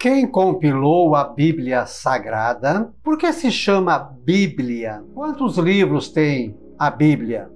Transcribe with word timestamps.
Quem 0.00 0.26
compilou 0.26 1.14
a 1.14 1.24
Bíblia 1.24 1.84
Sagrada? 1.84 2.90
Por 3.04 3.18
que 3.18 3.30
se 3.34 3.50
chama 3.50 3.98
Bíblia? 4.24 5.04
Quantos 5.12 5.58
livros 5.58 6.08
tem 6.08 6.56
a 6.78 6.90
Bíblia? 6.90 7.50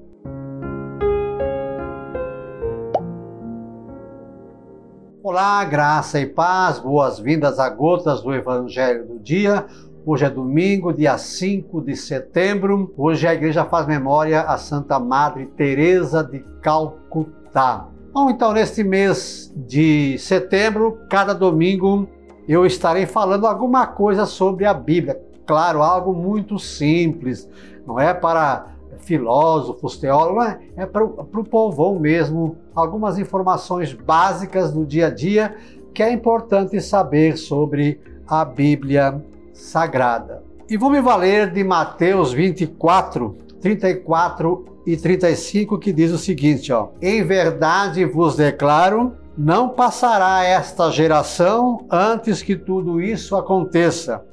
Olá, 5.22 5.65
graça 5.65 6.20
e 6.20 6.26
paz, 6.26 6.78
boas-vindas 6.78 7.58
a 7.58 7.70
Gotas 7.70 8.20
do 8.20 8.35
Evangelho 8.35 9.07
do 9.07 9.19
Dia. 9.19 9.65
Hoje 10.05 10.27
é 10.27 10.29
domingo, 10.29 10.93
dia 10.93 11.17
5 11.17 11.81
de 11.81 11.97
setembro. 11.97 12.93
Hoje 12.95 13.27
a 13.27 13.33
igreja 13.33 13.65
faz 13.65 13.87
memória 13.87 14.43
a 14.43 14.59
Santa 14.59 15.01
Madre 15.01 15.47
Teresa 15.47 16.23
de 16.23 16.41
Calcutá. 16.61 17.89
Bom, 18.13 18.29
então 18.29 18.53
neste 18.53 18.85
mês 18.85 19.51
de 19.57 20.19
setembro, 20.19 20.99
cada 21.09 21.33
domingo 21.33 22.07
eu 22.49 22.67
estarei 22.67 23.07
falando 23.07 23.47
alguma 23.47 23.87
coisa 23.87 24.27
sobre 24.27 24.65
a 24.65 24.75
Bíblia. 24.75 25.21
Claro, 25.47 25.83
algo 25.83 26.12
muito 26.12 26.59
simples, 26.59 27.48
não 27.87 28.01
é 28.01 28.15
para 28.15 28.75
filósofos, 28.98 29.98
teólogos, 29.98 30.47
é, 30.47 30.59
é 30.77 30.87
para 30.87 31.05
o 31.05 31.45
povão 31.45 31.99
mesmo, 31.99 32.57
algumas 32.75 33.19
informações 33.19 33.93
básicas 33.93 34.73
do 34.73 34.87
dia 34.87 35.09
a 35.09 35.11
dia 35.11 35.55
que 35.93 36.02
é 36.02 36.12
importante 36.12 36.80
saber 36.80 37.37
sobre 37.37 38.01
a 38.27 38.45
Bíblia 38.45 39.23
Sagrada. 39.52 40.43
E 40.69 40.77
vou 40.77 40.91
me 40.91 41.01
valer 41.01 41.52
de 41.52 41.63
Mateus 41.63 42.33
24, 42.33 43.37
34 43.61 44.65
e 44.87 44.97
35, 44.97 45.79
que 45.79 45.93
diz 45.93 46.11
o 46.11 46.19
seguinte: 46.19 46.73
ó, 46.73 46.88
Em 47.01 47.23
verdade 47.23 48.05
vos 48.05 48.35
declaro 48.35 49.13
não 49.37 49.69
passará 49.69 50.45
esta 50.45 50.91
geração 50.91 51.87
antes 51.91 52.43
que 52.43 52.55
tudo 52.55 53.01
isso 53.01 53.37
aconteça. 53.37 54.24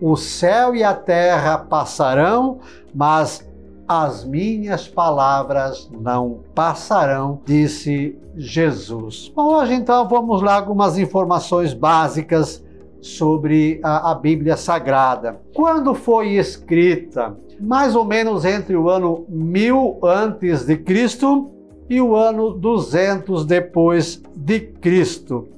O 0.00 0.16
céu 0.16 0.74
e 0.74 0.82
a 0.82 0.94
terra 0.94 1.58
passarão, 1.58 2.58
mas 2.94 3.48
as 3.86 4.24
minhas 4.24 4.88
palavras 4.88 5.90
não 5.92 6.40
passarão, 6.54 7.40
disse 7.44 8.18
Jesus. 8.36 9.30
Bom, 9.34 9.54
hoje 9.54 9.74
então 9.74 10.08
vamos 10.08 10.42
lá 10.42 10.56
algumas 10.56 10.98
informações 10.98 11.72
básicas 11.72 12.64
sobre 13.00 13.80
a, 13.82 14.10
a, 14.10 14.14
Bíblia 14.14 14.56
Sagrada. 14.56 15.40
Quando 15.54 15.94
foi 15.94 16.30
escrita? 16.30 17.36
Mais 17.60 17.94
ou 17.94 18.04
menos 18.04 18.44
entre 18.44 18.74
o 18.74 18.88
ano 18.88 19.26
1000 19.28 20.00
antes 20.02 20.64
de 20.64 20.76
Cristo 20.78 21.50
e 21.88 22.00
o 22.00 22.14
ano 22.16 22.50
200 22.50 23.44
depois 23.44 24.22
de 24.34 24.60
Cristo. 24.60 25.48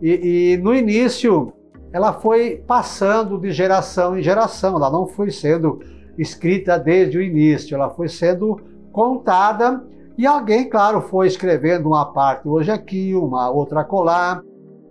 E, 0.00 0.52
e, 0.52 0.56
no 0.58 0.74
início 0.74 1.52
ela 1.92 2.12
foi 2.12 2.62
passando 2.66 3.38
de 3.38 3.50
geração 3.50 4.18
em 4.18 4.22
geração, 4.22 4.76
ela 4.76 4.90
não 4.90 5.06
foi 5.06 5.30
sendo 5.30 5.80
escrita 6.18 6.78
desde 6.78 7.16
o 7.16 7.22
início, 7.22 7.74
ela 7.74 7.90
foi 7.90 8.08
sendo 8.08 8.60
contada 8.92 9.82
e 10.18 10.26
alguém, 10.26 10.68
claro, 10.68 11.00
foi 11.00 11.28
escrevendo 11.28 11.86
uma 11.86 12.06
parte 12.06 12.48
hoje 12.48 12.72
aqui, 12.72 13.14
uma 13.14 13.48
outra 13.50 13.84
colar. 13.84 14.42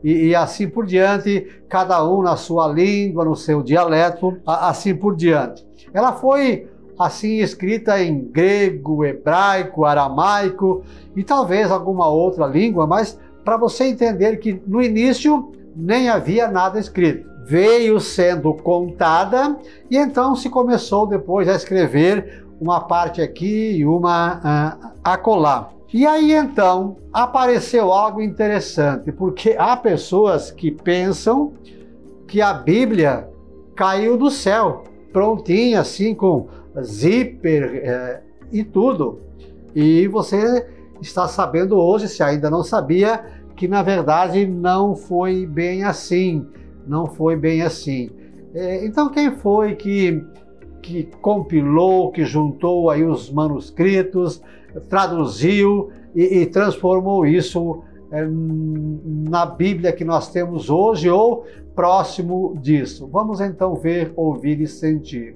E, 0.02 0.28
e 0.28 0.36
assim 0.36 0.70
por 0.70 0.86
diante, 0.86 1.62
cada 1.68 2.08
um 2.08 2.22
na 2.22 2.38
sua 2.38 2.68
língua, 2.68 3.26
no 3.26 3.36
seu 3.36 3.62
dialeto, 3.62 4.38
assim 4.46 4.96
por 4.96 5.18
diante. 5.18 5.68
Ela 5.94 6.14
foi 6.14 6.70
assim 6.98 7.38
escrita 7.38 8.02
em 8.02 8.20
grego, 8.20 9.06
hebraico, 9.06 9.86
aramaico 9.86 10.84
e 11.16 11.24
talvez 11.24 11.72
alguma 11.72 12.08
outra 12.08 12.46
língua, 12.46 12.88
mas 12.88 13.20
para 13.44 13.58
você 13.58 13.86
entender 13.86 14.38
que 14.38 14.62
no 14.66 14.82
início 14.82 15.52
nem 15.76 16.10
havia 16.10 16.50
nada 16.50 16.80
escrito. 16.80 17.28
Veio 17.46 18.00
sendo 18.00 18.54
contada 18.54 19.58
e 19.90 19.98
então 19.98 20.36
se 20.36 20.50
começou 20.50 21.06
depois 21.06 21.48
a 21.48 21.56
escrever 21.56 22.46
uma 22.60 22.82
parte 22.82 23.22
aqui 23.22 23.78
e 23.78 23.86
uma 23.86 24.36
uh, 24.84 24.92
acolá. 25.04 25.70
E 25.94 26.06
aí 26.06 26.34
então 26.34 26.98
apareceu 27.14 27.94
algo 27.94 28.22
interessante, 28.22 29.12
porque 29.12 29.56
há 29.58 29.78
pessoas 29.78 30.52
que 30.52 30.70
pensam 30.70 31.54
que 32.28 32.42
a 32.42 32.54
Bíblia 32.54 33.30
caiu 33.74 34.18
do 34.18 34.30
céu, 34.30 34.84
prontinha, 35.14 35.80
assim, 35.80 36.14
com 36.14 36.48
zíper 36.82 37.82
é, 37.84 38.22
e 38.52 38.64
tudo. 38.64 39.20
E 39.76 40.08
você 40.08 40.68
está 41.02 41.28
sabendo 41.28 41.78
hoje, 41.78 42.08
se 42.08 42.24
ainda 42.24 42.50
não 42.50 42.64
sabia, 42.64 43.24
que 43.56 43.68
na 43.68 43.82
verdade 43.82 44.46
não 44.46 44.96
foi 44.96 45.46
bem 45.46 45.84
assim. 45.84 46.46
Não 46.88 47.08
foi 47.08 47.36
bem 47.36 47.62
assim. 47.62 48.10
É, 48.54 48.86
então, 48.86 49.10
quem 49.10 49.32
foi 49.32 49.76
que, 49.76 50.24
que 50.82 51.04
compilou, 51.22 52.12
que 52.12 52.24
juntou 52.24 52.90
aí 52.90 53.04
os 53.04 53.32
manuscritos, 53.32 54.42
traduziu 54.90 55.90
e, 56.16 56.40
e 56.40 56.46
transformou 56.46 57.26
isso 57.26 57.84
é, 58.12 58.26
na 58.26 59.46
Bíblia 59.46 59.92
que 59.92 60.06
nós 60.06 60.32
temos 60.32 60.70
hoje 60.70 61.10
ou 61.10 61.46
próximo 61.76 62.58
disso? 62.62 63.08
Vamos 63.12 63.42
então 63.42 63.76
ver, 63.76 64.14
ouvir 64.16 64.62
e 64.62 64.68
sentir. 64.68 65.36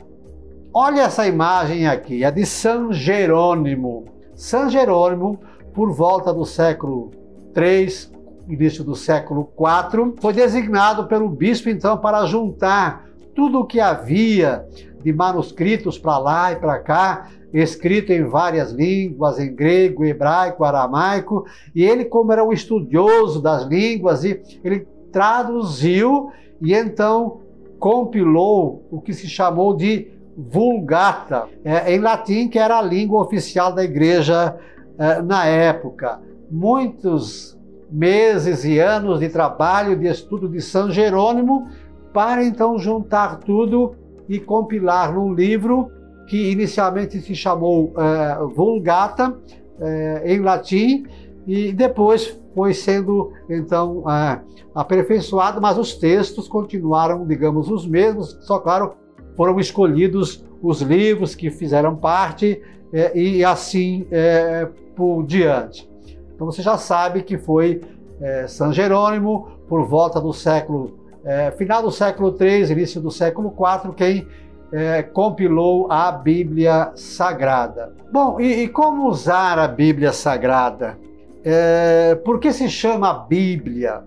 Olha 0.73 1.01
essa 1.01 1.27
imagem 1.27 1.85
aqui, 1.85 2.23
é 2.23 2.31
de 2.31 2.45
São 2.45 2.93
Jerônimo. 2.93 4.05
São 4.33 4.69
Jerônimo, 4.69 5.37
por 5.73 5.91
volta 5.91 6.33
do 6.33 6.45
século 6.45 7.11
3, 7.53 8.09
início 8.47 8.81
do 8.81 8.95
século 8.95 9.43
4, 9.53 10.15
foi 10.21 10.31
designado 10.31 11.07
pelo 11.07 11.27
bispo 11.27 11.67
então 11.67 11.97
para 11.97 12.25
juntar 12.25 13.05
tudo 13.35 13.59
o 13.59 13.65
que 13.65 13.81
havia 13.81 14.65
de 15.03 15.11
manuscritos 15.11 15.99
para 15.99 16.17
lá 16.17 16.53
e 16.53 16.55
para 16.55 16.79
cá, 16.79 17.27
escrito 17.53 18.13
em 18.13 18.23
várias 18.23 18.71
línguas, 18.71 19.39
em 19.39 19.53
grego, 19.53 20.05
hebraico, 20.05 20.63
aramaico, 20.63 21.45
e 21.75 21.83
ele, 21.83 22.05
como 22.05 22.31
era 22.31 22.45
um 22.45 22.53
estudioso 22.53 23.41
das 23.41 23.65
línguas, 23.65 24.23
ele 24.23 24.87
traduziu 25.11 26.31
e 26.61 26.73
então 26.73 27.41
compilou 27.77 28.87
o 28.89 29.01
que 29.01 29.11
se 29.11 29.27
chamou 29.27 29.75
de 29.75 30.20
Vulgata, 30.37 31.47
é, 31.63 31.93
em 31.93 31.99
latim, 31.99 32.47
que 32.47 32.57
era 32.57 32.77
a 32.77 32.81
língua 32.81 33.21
oficial 33.21 33.73
da 33.73 33.83
igreja 33.83 34.57
é, 34.97 35.21
na 35.21 35.45
época. 35.45 36.19
Muitos 36.49 37.57
meses 37.91 38.63
e 38.63 38.79
anos 38.79 39.19
de 39.19 39.29
trabalho, 39.29 39.97
de 39.97 40.07
estudo 40.07 40.47
de 40.47 40.61
São 40.61 40.89
Jerônimo, 40.89 41.67
para 42.13 42.43
então 42.43 42.77
juntar 42.77 43.39
tudo 43.39 43.95
e 44.27 44.39
compilar 44.39 45.13
num 45.13 45.33
livro 45.33 45.91
que 46.27 46.51
inicialmente 46.51 47.19
se 47.19 47.35
chamou 47.35 47.93
é, 47.97 48.37
Vulgata, 48.55 49.37
é, 49.79 50.33
em 50.33 50.39
latim, 50.39 51.05
e 51.45 51.73
depois 51.73 52.39
foi 52.55 52.73
sendo 52.73 53.31
então 53.49 54.03
é, 54.09 54.39
aperfeiçoado, 54.73 55.59
mas 55.59 55.77
os 55.77 55.95
textos 55.95 56.47
continuaram, 56.47 57.25
digamos, 57.25 57.69
os 57.69 57.85
mesmos, 57.85 58.37
só 58.41 58.59
claro 58.59 58.93
foram 59.41 59.59
escolhidos 59.59 60.45
os 60.61 60.83
livros 60.83 61.33
que 61.33 61.49
fizeram 61.49 61.95
parte 61.95 62.61
é, 62.93 63.17
e 63.17 63.43
assim 63.43 64.05
é, 64.11 64.67
por 64.95 65.23
diante. 65.25 65.89
Então 66.35 66.45
você 66.45 66.61
já 66.61 66.77
sabe 66.77 67.23
que 67.23 67.39
foi 67.39 67.81
é, 68.21 68.45
São 68.47 68.71
Jerônimo, 68.71 69.47
por 69.67 69.83
volta 69.87 70.21
do 70.21 70.31
século, 70.31 70.99
é, 71.25 71.49
final 71.49 71.81
do 71.81 71.89
século 71.89 72.37
III, 72.39 72.71
início 72.71 73.01
do 73.01 73.09
século 73.09 73.51
IV, 73.51 73.95
quem 73.95 74.27
é, 74.71 75.01
compilou 75.01 75.91
a 75.91 76.11
Bíblia 76.11 76.91
Sagrada. 76.93 77.95
Bom, 78.13 78.39
e, 78.39 78.65
e 78.65 78.67
como 78.67 79.07
usar 79.07 79.57
a 79.57 79.67
Bíblia 79.67 80.13
Sagrada? 80.13 80.99
É, 81.43 82.13
por 82.13 82.39
que 82.39 82.53
se 82.53 82.69
chama 82.69 83.25
Bíblia? 83.27 84.03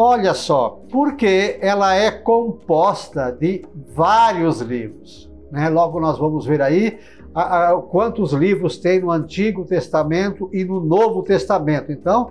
Olha 0.00 0.32
só, 0.32 0.80
porque 0.92 1.58
ela 1.60 1.92
é 1.92 2.08
composta 2.08 3.32
de 3.32 3.64
vários 3.92 4.60
livros. 4.60 5.28
Né? 5.50 5.68
Logo 5.68 5.98
nós 5.98 6.16
vamos 6.16 6.46
ver 6.46 6.62
aí 6.62 7.00
a, 7.34 7.70
a, 7.70 7.76
quantos 7.82 8.32
livros 8.32 8.78
tem 8.78 9.00
no 9.00 9.10
Antigo 9.10 9.64
Testamento 9.64 10.48
e 10.52 10.64
no 10.64 10.78
Novo 10.78 11.24
Testamento. 11.24 11.90
Então, 11.90 12.30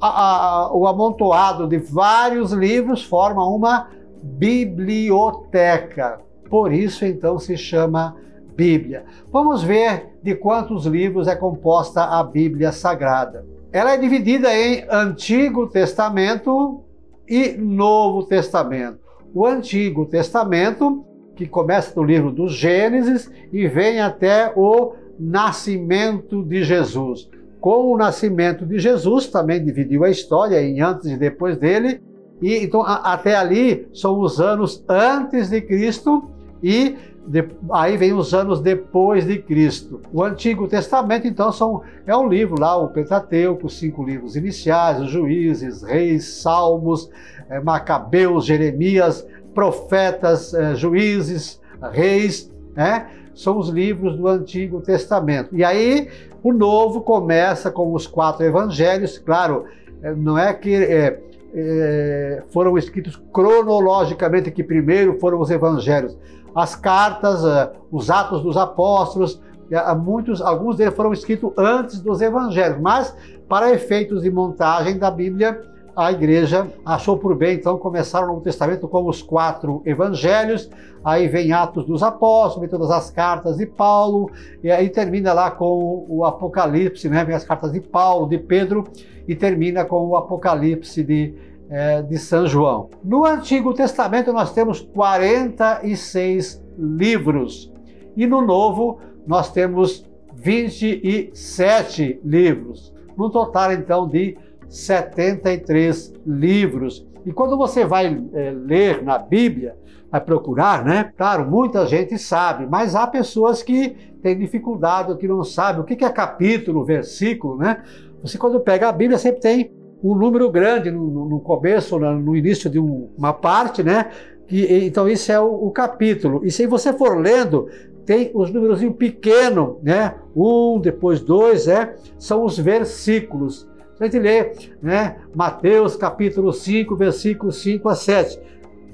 a, 0.00 0.70
o 0.72 0.86
amontoado 0.86 1.68
de 1.68 1.76
vários 1.76 2.52
livros 2.52 3.04
forma 3.04 3.46
uma 3.46 3.90
biblioteca. 4.22 6.20
Por 6.48 6.72
isso, 6.72 7.04
então, 7.04 7.38
se 7.38 7.54
chama 7.54 8.16
Bíblia. 8.56 9.04
Vamos 9.30 9.62
ver 9.62 10.16
de 10.22 10.34
quantos 10.34 10.86
livros 10.86 11.28
é 11.28 11.36
composta 11.36 12.02
a 12.02 12.24
Bíblia 12.24 12.72
Sagrada. 12.72 13.44
Ela 13.70 13.92
é 13.92 13.98
dividida 13.98 14.56
em 14.56 14.86
Antigo 14.88 15.66
Testamento, 15.66 16.82
e 17.28 17.52
Novo 17.52 18.24
Testamento. 18.24 18.98
O 19.34 19.46
Antigo 19.46 20.06
Testamento, 20.06 21.04
que 21.34 21.46
começa 21.46 21.92
no 21.98 22.06
livro 22.06 22.30
do 22.30 22.48
Gênesis 22.48 23.30
e 23.52 23.66
vem 23.66 24.00
até 24.00 24.52
o 24.54 24.92
nascimento 25.18 26.42
de 26.42 26.62
Jesus. 26.62 27.28
Com 27.60 27.92
o 27.92 27.96
nascimento 27.96 28.66
de 28.66 28.78
Jesus, 28.78 29.26
também 29.26 29.64
dividiu 29.64 30.04
a 30.04 30.10
história 30.10 30.62
em 30.62 30.80
antes 30.80 31.06
e 31.06 31.16
depois 31.16 31.56
dele, 31.56 32.00
E 32.42 32.58
então 32.58 32.82
a, 32.82 33.14
até 33.14 33.34
ali 33.34 33.88
são 33.92 34.20
os 34.20 34.40
anos 34.40 34.84
antes 34.88 35.48
de 35.48 35.60
Cristo 35.60 36.28
e 36.62 36.96
de, 37.26 37.44
aí 37.70 37.96
vem 37.96 38.12
os 38.12 38.34
anos 38.34 38.60
depois 38.60 39.26
de 39.26 39.38
Cristo. 39.38 40.00
O 40.12 40.22
Antigo 40.22 40.68
Testamento, 40.68 41.26
então, 41.26 41.50
são, 41.50 41.82
é 42.06 42.16
um 42.16 42.28
livro 42.28 42.60
lá, 42.60 42.76
o 42.76 42.88
Pentateuco, 42.88 43.66
os 43.66 43.78
cinco 43.78 44.02
livros 44.04 44.36
iniciais, 44.36 45.00
os 45.00 45.10
Juízes, 45.10 45.82
Reis, 45.82 46.24
Salmos, 46.42 47.10
é, 47.48 47.60
Macabeus, 47.60 48.44
Jeremias, 48.44 49.26
Profetas, 49.54 50.52
é, 50.52 50.74
Juízes, 50.74 51.60
Reis, 51.92 52.50
né? 52.74 53.08
São 53.34 53.58
os 53.58 53.68
livros 53.68 54.16
do 54.16 54.28
Antigo 54.28 54.80
Testamento. 54.80 55.56
E 55.56 55.64
aí 55.64 56.08
o 56.42 56.52
Novo 56.52 57.00
começa 57.00 57.70
com 57.70 57.92
os 57.92 58.06
quatro 58.06 58.44
Evangelhos, 58.44 59.18
claro, 59.18 59.64
é, 60.02 60.14
não 60.14 60.38
é 60.38 60.52
que 60.52 60.74
é, 60.74 62.42
foram 62.50 62.76
escritos 62.76 63.20
cronologicamente 63.32 64.50
que 64.50 64.62
primeiro 64.62 65.18
foram 65.20 65.40
os 65.40 65.50
Evangelhos 65.50 66.16
as 66.54 66.76
cartas, 66.76 67.44
eh, 67.44 67.72
os 67.90 68.10
Atos 68.10 68.42
dos 68.42 68.56
Apóstolos, 68.56 69.40
eh, 69.70 69.94
muitos, 69.94 70.40
alguns 70.40 70.76
deles 70.76 70.94
foram 70.94 71.12
escritos 71.12 71.52
antes 71.56 72.00
dos 72.00 72.20
Evangelhos, 72.20 72.80
mas 72.80 73.16
para 73.48 73.72
efeitos 73.72 74.22
de 74.22 74.30
montagem 74.30 74.98
da 74.98 75.10
Bíblia, 75.10 75.60
a 75.96 76.10
igreja 76.10 76.66
achou 76.84 77.16
por 77.16 77.36
bem, 77.36 77.56
então, 77.56 77.78
começar 77.78 78.24
o 78.24 78.26
Novo 78.26 78.40
Testamento 78.40 78.88
com 78.88 79.06
os 79.06 79.22
quatro 79.22 79.80
evangelhos, 79.86 80.68
aí 81.04 81.28
vem 81.28 81.52
Atos 81.52 81.86
dos 81.86 82.02
Apóstolos, 82.02 82.68
todas 82.68 82.90
as 82.90 83.10
cartas 83.10 83.58
de 83.58 83.66
Paulo, 83.66 84.30
e 84.62 84.70
aí 84.70 84.88
termina 84.88 85.32
lá 85.32 85.52
com 85.52 86.04
o 86.08 86.24
Apocalipse, 86.24 87.08
né? 87.08 87.24
vem 87.24 87.36
as 87.36 87.44
cartas 87.44 87.72
de 87.72 87.80
Paulo, 87.80 88.28
de 88.28 88.38
Pedro, 88.38 88.84
e 89.28 89.36
termina 89.36 89.84
com 89.84 90.08
o 90.08 90.16
Apocalipse 90.16 91.02
de 91.04 91.34
é, 91.68 92.02
de 92.02 92.18
São 92.18 92.46
João. 92.46 92.90
No 93.02 93.24
Antigo 93.24 93.72
Testamento 93.74 94.32
nós 94.32 94.52
temos 94.52 94.80
46 94.80 96.62
livros 96.78 97.72
e 98.16 98.26
no 98.26 98.42
Novo 98.42 98.98
nós 99.26 99.50
temos 99.50 100.04
27 100.34 102.20
livros, 102.24 102.92
no 103.16 103.30
total 103.30 103.72
então 103.72 104.08
de 104.08 104.36
73 104.68 106.12
livros. 106.26 107.06
E 107.24 107.32
quando 107.32 107.56
você 107.56 107.84
vai 107.84 108.22
é, 108.34 108.50
ler 108.50 109.02
na 109.02 109.16
Bíblia, 109.18 109.76
vai 110.10 110.20
procurar, 110.20 110.84
né? 110.84 111.12
Claro, 111.16 111.50
muita 111.50 111.86
gente 111.86 112.18
sabe, 112.18 112.66
mas 112.66 112.94
há 112.94 113.06
pessoas 113.06 113.62
que 113.62 113.90
têm 114.22 114.36
dificuldade, 114.36 115.16
que 115.16 115.26
não 115.26 115.42
sabem 115.42 115.80
o 115.80 115.84
que 115.84 116.04
é 116.04 116.10
capítulo, 116.10 116.84
versículo, 116.84 117.56
né? 117.56 117.82
Você 118.22 118.36
quando 118.36 118.60
pega 118.60 118.88
a 118.88 118.92
Bíblia 118.92 119.18
sempre 119.18 119.40
tem 119.40 119.72
um 120.04 120.14
número 120.14 120.50
grande 120.50 120.90
no, 120.90 121.26
no 121.26 121.40
começo, 121.40 121.98
no 121.98 122.36
início 122.36 122.68
de 122.68 122.78
um, 122.78 123.08
uma 123.16 123.32
parte, 123.32 123.82
né? 123.82 124.10
Que, 124.46 124.84
então, 124.84 125.08
isso 125.08 125.32
é 125.32 125.40
o, 125.40 125.46
o, 125.46 125.70
capítulo. 125.70 126.44
E 126.44 126.50
se 126.50 126.66
você 126.66 126.92
for 126.92 127.18
lendo, 127.18 127.68
tem 128.04 128.30
os 128.34 128.50
números 128.50 128.80
pequeno, 128.98 129.78
né? 129.82 130.14
Um, 130.36 130.78
depois 130.78 131.20
dois, 131.20 131.66
é, 131.66 131.96
são 132.18 132.44
os 132.44 132.58
versículos. 132.58 133.66
A 133.98 134.04
gente 134.04 134.18
lê, 134.18 134.52
né? 134.82 135.16
Mateus 135.34 135.96
capítulo 135.96 136.52
5, 136.52 136.94
versículos 136.94 137.56
5 137.62 137.88
a 137.88 137.94
7. 137.94 138.38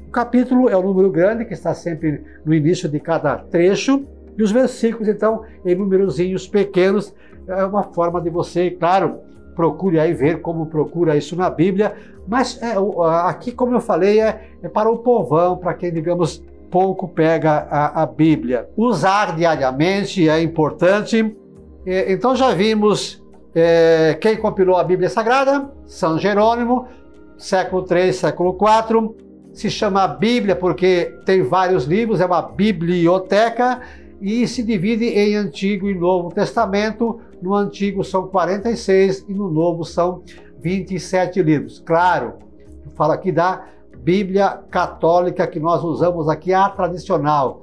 O 0.07 0.12
capítulo 0.12 0.69
é 0.69 0.77
o 0.77 0.83
número 0.83 1.11
grande 1.11 1.45
que 1.45 1.55
está 1.55 1.75
sempre 1.75 2.23
no 2.45 2.55
início 2.55 2.89
de 2.89 3.01
cada 3.01 3.37
trecho, 3.37 4.05
e 4.39 4.43
os 4.45 4.53
versículos, 4.53 5.09
então, 5.09 5.43
em 5.65 5.75
númerozinhos 5.75 6.47
pequenos, 6.47 7.12
é 7.49 7.65
uma 7.65 7.83
forma 7.83 8.21
de 8.21 8.31
você, 8.31 8.71
claro, 8.71 9.19
procure 9.55 9.99
aí 9.99 10.12
ver 10.12 10.41
como 10.41 10.67
procura 10.67 11.17
isso 11.17 11.37
na 11.37 11.50
Bíblia. 11.50 11.94
Mas 12.26 12.61
é, 12.62 12.75
aqui, 13.25 13.52
como 13.52 13.75
eu 13.75 13.81
falei, 13.81 14.20
é, 14.20 14.50
é 14.62 14.69
para 14.69 14.91
o 14.91 14.99
povão, 14.99 15.56
para 15.56 15.75
quem, 15.75 15.93
digamos, 15.93 16.43
pouco 16.70 17.08
pega 17.08 17.67
a, 17.70 18.02
a, 18.02 18.06
Bíblia. 18.06 18.69
Usar 18.76 19.37
diariamente 19.37 20.29
é 20.29 20.41
importante. 20.41 21.37
Então 21.85 22.37
já 22.37 22.52
vimos 22.52 23.20
é, 23.55 24.17
quem 24.20 24.37
compilou 24.37 24.76
a 24.76 24.85
Bíblia 24.85 25.08
Sagrada, 25.08 25.70
São 25.87 26.19
Jerônimo, 26.19 26.87
século 27.37 27.82
3, 27.82 28.14
século 28.14 28.55
4. 28.55 29.17
Se 29.52 29.69
chama 29.69 30.06
Bíblia 30.06 30.55
porque 30.55 31.12
tem 31.25 31.43
vários 31.43 31.85
livros, 31.85 32.20
é 32.20 32.26
uma 32.26 32.43
biblioteca 32.43 33.81
e 34.21 34.47
se 34.47 34.63
divide 34.63 35.07
em 35.07 35.35
Antigo 35.35 35.89
e 35.89 35.95
Novo 35.95 36.31
Testamento. 36.31 37.21
No 37.41 37.55
Antigo 37.55 38.05
são 38.05 38.27
46 38.27 39.25
e 39.29 39.33
no 39.33 39.51
Novo 39.51 39.85
são 39.85 40.23
27 40.61 41.43
livros. 41.43 41.81
Claro, 41.81 42.35
fala 42.95 43.15
aqui 43.15 43.33
da 43.33 43.65
Bíblia 43.99 44.61
católica 44.71 45.47
que 45.47 45.59
nós 45.59 45.83
usamos 45.83 46.29
aqui, 46.29 46.53
a 46.53 46.69
tradicional. 46.69 47.63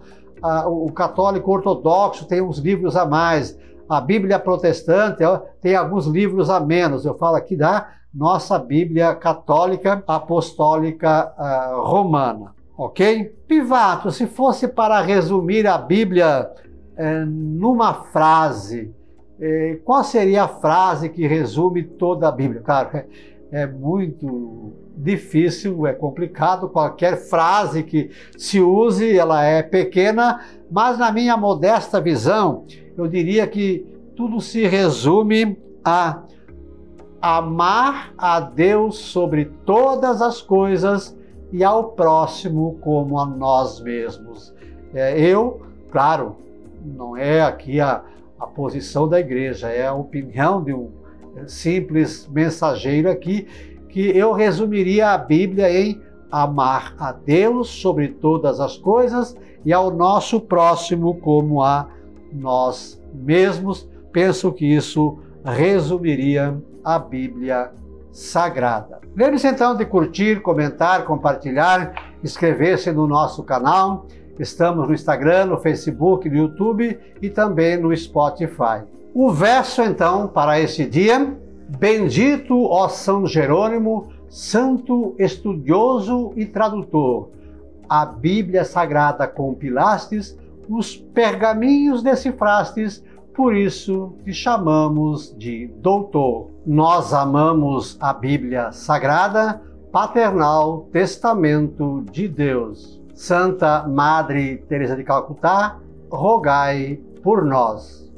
o 0.66 0.92
católico 0.92 1.52
ortodoxo 1.52 2.26
tem 2.26 2.42
uns 2.42 2.58
livros 2.58 2.96
a 2.96 3.06
mais. 3.06 3.58
A 3.88 4.02
Bíblia 4.02 4.40
protestante 4.40 5.24
tem 5.62 5.76
alguns 5.76 6.08
livros 6.08 6.50
a 6.50 6.60
menos. 6.60 7.06
Eu 7.06 7.16
falo 7.18 7.36
aqui 7.38 7.56
da 7.56 7.88
nossa 8.14 8.58
Bíblia 8.58 9.14
católica 9.16 10.04
apostólica 10.08 11.34
uh, 11.38 11.82
romana 11.82 12.57
ok? 12.78 13.36
Pivato, 13.48 14.12
se 14.12 14.28
fosse 14.28 14.68
para 14.68 15.02
resumir 15.02 15.66
a 15.66 15.78
Bíblia 15.78 16.50
é, 16.96 17.26
numa 17.26 17.94
frase, 17.94 18.94
é, 19.40 19.80
qual 19.84 20.04
seria 20.04 20.44
a 20.44 20.48
frase 20.48 21.10
que 21.10 21.26
resume 21.26 21.84
toda 21.84 22.28
a 22.28 22.32
Bíblia? 22.32 22.62
Claro, 22.62 22.96
é, 22.96 23.06
é 23.52 23.66
muito 23.66 24.74
difícil, 24.96 25.88
é 25.88 25.94
complicado. 25.94 26.70
Qualquer 26.70 27.18
frase 27.18 27.84
que 27.84 28.12
se 28.38 28.60
use, 28.60 29.18
ela 29.18 29.44
é 29.44 29.64
pequena, 29.64 30.42
mas 30.70 30.98
na 30.98 31.12
minha 31.12 31.36
modesta 31.36 32.00
visão, 32.00 32.66
eu 32.98 33.08
diria 33.08 33.48
que 33.48 33.86
tudo 34.16 34.42
se 34.42 34.68
resume 34.68 35.58
a 35.84 36.24
amar 37.22 38.14
a 38.18 38.40
Deus 38.40 38.98
sobre 38.98 39.46
todas 39.66 40.22
as 40.22 40.42
coisas 40.42 41.17
e 41.52 41.64
ao 41.64 41.92
próximo 41.92 42.78
como 42.82 43.20
a 43.20 43.26
nós 43.26 43.80
mesmos. 43.80 44.54
É, 44.94 45.20
eu, 45.20 45.62
claro, 45.92 46.36
não 46.84 47.16
é 47.16 47.42
aqui 47.42 47.80
a, 47.80 48.04
a 48.40 48.48
posição 48.48 49.08
da 49.08 49.20
igreja, 49.20 49.70
é 49.70 49.88
a 49.88 49.94
opinião 49.94 50.64
de 50.64 50.74
um 50.74 50.92
simples 51.46 52.28
mensageiro 52.28 53.10
aqui, 53.10 53.48
que 53.90 54.02
eu 54.18 54.32
resumiria 54.34 55.10
a 55.10 55.18
Bíblia 55.18 55.72
em 55.72 56.02
amar 56.32 56.96
a 57.00 57.12
Deus 57.12 57.70
sobre 57.70 58.10
todas 58.10 58.60
as 58.60 58.78
coisas 58.78 59.36
e 59.64 59.72
ao 59.72 59.92
nosso 59.92 60.42
próximo 60.42 61.16
como 61.16 61.62
a 61.62 61.88
nós 62.34 63.02
mesmos. 63.14 63.88
Penso 64.12 64.52
que 64.52 64.66
isso 64.66 65.20
resumiria 65.44 66.58
a 66.84 67.00
Bíblia 67.00 67.72
sagrada. 68.18 69.00
Lembre-se 69.16 69.48
então 69.48 69.76
de 69.76 69.86
curtir, 69.86 70.42
comentar, 70.42 71.06
compartilhar, 71.06 71.94
inscrever-se 72.24 72.92
no 72.92 73.06
nosso 73.06 73.44
canal. 73.44 74.08
Estamos 74.40 74.88
no 74.88 74.94
Instagram, 74.96 75.46
no 75.46 75.58
Facebook, 75.60 76.28
no 76.28 76.36
YouTube 76.36 77.00
e 77.22 77.30
também 77.30 77.78
no 77.78 77.96
Spotify. 77.96 78.82
O 79.14 79.30
verso 79.30 79.84
então 79.84 80.28
para 80.28 80.60
esse 80.60 80.84
dia: 80.88 81.32
Bendito 81.70 82.60
ó 82.64 82.90
São 82.90 83.28
Jerônimo, 83.28 84.08
santo 84.28 85.14
estudioso 85.20 86.34
e 86.36 86.44
tradutor. 86.44 87.30
A 87.88 88.04
Bíblia 88.04 88.66
Sagrada 88.66 89.28
compilastes, 89.28 90.36
os 90.68 90.98
pergaminhos 90.98 92.02
decifrastes 92.02 93.04
por 93.38 93.56
isso 93.56 94.16
te 94.26 94.34
chamamos 94.34 95.32
de 95.38 95.68
doutor. 95.68 96.50
Nós 96.66 97.14
amamos 97.14 97.96
a 98.02 98.12
Bíblia 98.12 98.72
Sagrada, 98.72 99.62
paternal 99.92 100.90
testamento 100.92 102.04
de 102.12 102.28
Deus. 102.28 103.00
Santa 103.14 103.88
Madre 103.88 104.58
Teresa 104.68 104.96
de 104.96 105.04
Calcutá, 105.04 105.78
rogai 106.10 107.00
por 107.22 107.46
nós. 107.46 108.12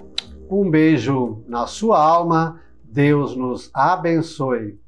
Um 0.49 0.69
beijo 0.71 1.43
na 1.49 1.67
sua 1.67 2.01
alma. 2.01 2.61
Deus 2.81 3.35
nos 3.35 3.69
abençoe. 3.73 4.79